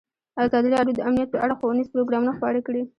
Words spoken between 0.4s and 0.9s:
ازادي